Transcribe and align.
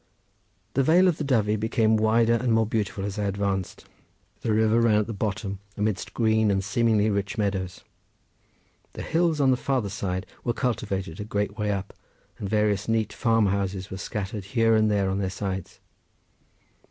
The 0.73 0.81
Vale 0.81 1.07
of 1.07 1.17
the 1.19 1.23
Dyfi 1.23 1.59
became 1.59 1.95
wider 1.95 2.33
and 2.33 2.51
more 2.51 2.65
beautiful 2.65 3.05
as 3.05 3.19
I 3.19 3.25
advanced. 3.25 3.85
The 4.41 4.51
river 4.51 4.81
ran 4.81 4.95
at 4.97 5.05
the 5.05 5.13
bottom 5.13 5.59
amidst 5.77 6.15
green 6.15 6.49
and 6.49 6.63
seemingly 6.63 7.11
rich 7.11 7.37
meadows. 7.37 7.81
The 8.93 9.03
hills 9.03 9.39
on 9.39 9.51
the 9.51 9.57
farther 9.57 9.89
side 9.89 10.25
were 10.43 10.53
cultivated 10.53 11.19
a 11.19 11.23
great 11.23 11.55
way 11.59 11.69
up, 11.69 11.93
and 12.39 12.49
various 12.49 12.87
neat 12.87 13.13
farm 13.13 13.45
houses 13.45 13.91
were 13.91 13.97
scattered 13.97 14.45
here 14.57 14.73
and 14.75 14.89
there 14.89 15.07
on 15.07 15.19
their 15.19 15.29
sides. 15.29 15.79